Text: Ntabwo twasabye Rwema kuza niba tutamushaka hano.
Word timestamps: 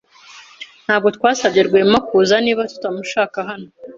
Ntabwo 0.85 1.07
twasabye 1.15 1.61
Rwema 1.67 1.99
kuza 2.07 2.35
niba 2.45 2.61
tutamushaka 2.71 3.37
hano. 3.49 3.67